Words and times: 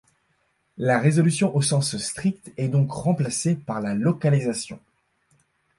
La 0.79 0.97
résolution 0.97 1.55
au 1.55 1.61
sens 1.61 1.95
strict 1.97 2.51
est 2.57 2.69
donc 2.69 2.91
remplacée 2.91 3.53
par 3.53 3.81
la 3.81 3.93
localisation. 3.93 4.79